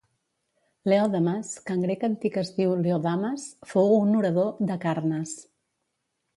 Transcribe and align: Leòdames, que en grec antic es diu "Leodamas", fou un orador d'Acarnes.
Leòdames, 0.93 1.51
que 1.67 1.75
en 1.75 1.83
grec 1.87 2.07
antic 2.07 2.41
es 2.43 2.51
diu 2.57 2.73
"Leodamas", 2.87 3.47
fou 3.75 3.95
un 4.01 4.19
orador 4.25 4.53
d'Acarnes. 4.71 5.39